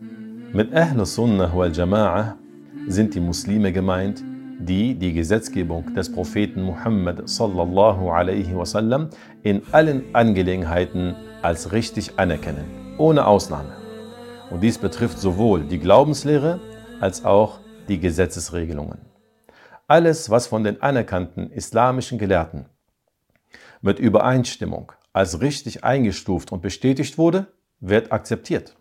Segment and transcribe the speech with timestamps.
[0.00, 2.36] Mit Ahlus Sunnah wal Jama'ah
[2.86, 4.22] sind die Muslime gemeint,
[4.58, 9.10] die die Gesetzgebung des Propheten Muhammad sallallahu alaihi wasallam
[9.42, 12.64] in allen Angelegenheiten als richtig anerkennen,
[12.98, 13.76] ohne Ausnahme.
[14.50, 16.60] Und dies betrifft sowohl die Glaubenslehre
[17.00, 18.98] als auch die Gesetzesregelungen.
[19.86, 22.66] Alles, was von den anerkannten islamischen Gelehrten
[23.82, 27.48] mit Übereinstimmung als richtig eingestuft und bestätigt wurde,
[27.80, 28.76] wird akzeptiert.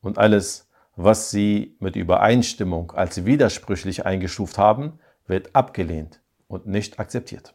[0.00, 7.54] Und alles, was sie mit Übereinstimmung als widersprüchlich eingestuft haben, wird abgelehnt und nicht akzeptiert.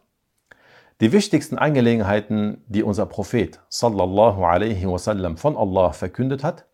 [1.02, 6.66] Die wichtigsten Angelegenheiten, die unser Prophet sallallahu alaihi wasallam von Allah verkündet hat,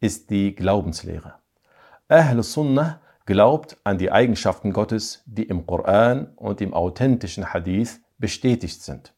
[0.00, 1.34] ist die Glaubenslehre.
[2.08, 8.82] Ahl Sunnah glaubt an die Eigenschaften Gottes, die im Koran und im authentischen Hadith bestätigt
[8.82, 9.14] sind.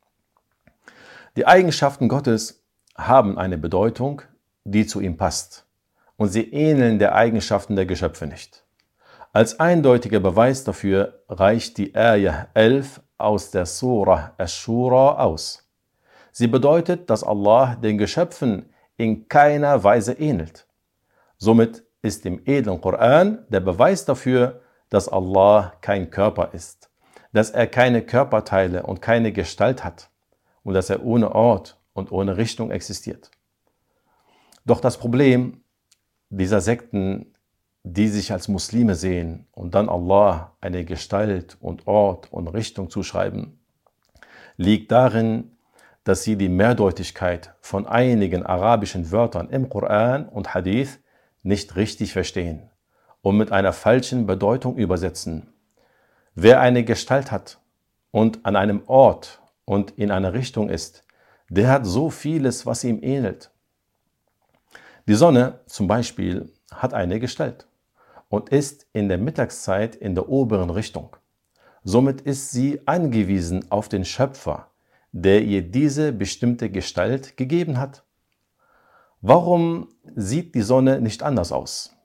[1.36, 2.64] Die Eigenschaften Gottes
[2.96, 4.22] haben eine Bedeutung,
[4.64, 5.66] die zu ihm passt,
[6.20, 8.62] und sie ähneln der Eigenschaften der Geschöpfe nicht.
[9.32, 15.66] Als eindeutiger Beweis dafür reicht die Ayah 11 aus der Surah Ash-Shura aus.
[16.30, 20.66] Sie bedeutet, dass Allah den Geschöpfen in keiner Weise ähnelt.
[21.38, 24.60] Somit ist im edlen Koran der Beweis dafür,
[24.90, 26.90] dass Allah kein Körper ist,
[27.32, 30.10] dass er keine Körperteile und keine Gestalt hat
[30.64, 33.30] und dass er ohne Ort und ohne Richtung existiert.
[34.66, 35.62] Doch das Problem
[36.30, 37.26] dieser Sekten,
[37.82, 43.58] die sich als Muslime sehen und dann Allah eine Gestalt und Ort und Richtung zuschreiben,
[44.56, 45.52] liegt darin,
[46.04, 51.00] dass sie die Mehrdeutigkeit von einigen arabischen Wörtern im Koran und Hadith
[51.42, 52.70] nicht richtig verstehen
[53.22, 55.52] und mit einer falschen Bedeutung übersetzen.
[56.34, 57.58] Wer eine Gestalt hat
[58.10, 61.04] und an einem Ort und in einer Richtung ist,
[61.48, 63.50] der hat so vieles, was ihm ähnelt.
[65.08, 67.66] Die Sonne zum Beispiel hat eine Gestalt
[68.28, 71.16] und ist in der Mittagszeit in der oberen Richtung.
[71.82, 74.68] Somit ist sie angewiesen auf den Schöpfer,
[75.12, 78.04] der ihr diese bestimmte Gestalt gegeben hat.
[79.22, 81.96] Warum sieht die Sonne nicht anders aus,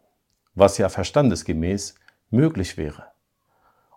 [0.53, 1.95] was ja verstandesgemäß
[2.29, 3.07] möglich wäre?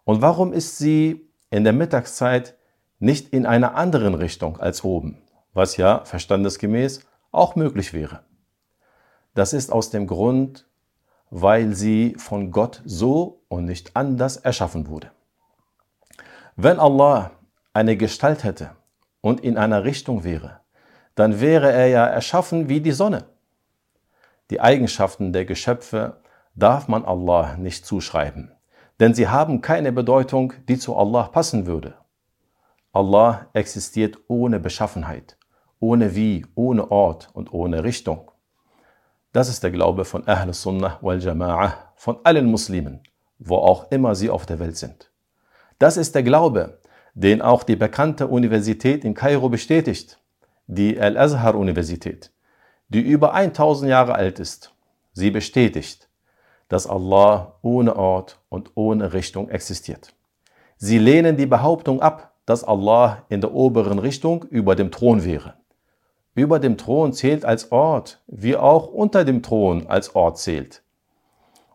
[0.05, 2.57] Und warum ist sie in der Mittagszeit
[2.99, 5.23] nicht in einer anderen Richtung als oben,
[5.53, 8.28] was ja verstandesgemäß auch möglich wäre?
[9.39, 10.67] Das ist aus dem Grund,
[11.31, 15.13] weil sie von Gott so und nicht anders erschaffen wurde.
[16.57, 17.31] Wenn Allah
[17.73, 18.73] eine Gestalt hätte
[19.21, 20.59] und in einer Richtung wäre,
[21.15, 23.27] dann wäre er ja erschaffen wie die Sonne.
[24.51, 26.21] Die Eigenschaften der Geschöpfe
[26.57, 28.51] darf man Allah nicht zuschreiben,
[28.99, 31.95] denn sie haben keine Bedeutung, die zu Allah passen würde.
[32.91, 35.39] Allah existiert ohne Beschaffenheit,
[35.79, 38.33] ohne Wie, ohne Ort und ohne Richtung.
[39.39, 43.05] Das ist der Glaube von Ahl Sunnah wal Jama'ah, von allen Muslimen,
[43.39, 45.13] wo auch immer sie auf der Welt sind.
[45.79, 46.81] Das ist der Glaube,
[47.15, 50.19] den auch die bekannte Universität in Kairo bestätigt
[50.67, 52.33] die Al-Azhar-Universität,
[52.89, 54.75] die über 1000 Jahre alt ist.
[55.13, 56.09] Sie bestätigt,
[56.69, 60.15] dass Allah ohne Ort und ohne Richtung existiert.
[60.79, 65.55] Sie lehnen die Behauptung ab, dass Allah in der oberen Richtung über dem Thron wäre.
[66.39, 70.85] Über dem Thron zählt als Ort, wie auch unter dem Thron als Ort zählt.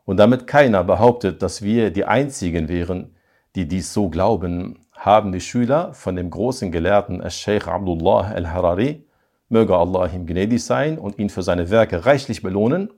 [0.05, 3.13] Und damit keiner behauptet, dass wir die Einzigen wären,
[3.55, 9.05] die dies so glauben, haben die Schüler von dem großen Gelehrten Al-Sheikh Abdullah al-Harari,
[9.49, 12.89] möge Allah ihm gnädig sein und ihn für seine Werke reichlich belohnen,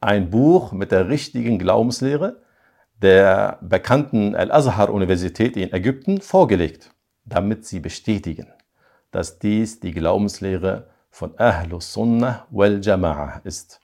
[0.00, 2.42] ein Buch mit der richtigen Glaubenslehre
[3.02, 6.92] der bekannten Al-Azhar-Universität in Ägypten vorgelegt,
[7.24, 8.52] damit sie bestätigen,
[9.10, 13.80] dass dies die Glaubenslehre von Ahlus Sunnah wal Jama'ah ist.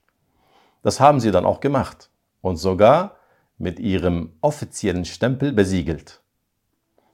[0.83, 2.11] Das haben sie dann auch gemacht
[2.41, 3.17] und sogar
[3.59, 6.21] mit ihrem offiziellen Stempel besiegelt.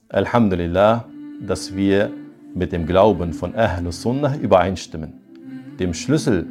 [0.08, 1.08] Alhamdulillah,
[1.40, 2.12] dass wir
[2.54, 5.20] mit dem Glauben von Ahlus Sunnah übereinstimmen,
[5.78, 6.46] dem Schlüssel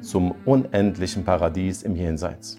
[0.00, 2.58] zum unendlichen Paradies im Jenseits.